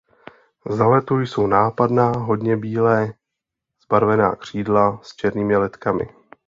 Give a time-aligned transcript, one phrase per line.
[0.69, 3.13] Za letu jsou nápadná hodně bíle
[3.83, 6.09] zbarvená křídla s černými letkami.